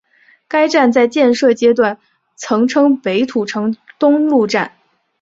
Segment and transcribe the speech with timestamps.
[0.47, 1.99] 该站在建设阶段
[2.35, 4.71] 曾称北土城东路站。